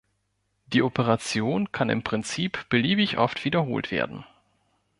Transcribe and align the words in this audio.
Die 0.65 0.81
Operation 0.81 1.71
kann 1.71 1.91
im 1.91 2.01
Prinzip 2.01 2.67
beliebig 2.69 3.19
oft 3.19 3.45
wiederholt 3.45 3.91
werden. 3.91 4.25